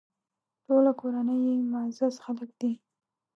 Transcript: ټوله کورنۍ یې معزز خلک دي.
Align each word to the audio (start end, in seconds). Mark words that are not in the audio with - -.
ټوله 0.65 0.91
کورنۍ 0.99 1.39
یې 1.47 1.55
معزز 1.71 2.15
خلک 2.25 2.49
دي. 2.59 2.71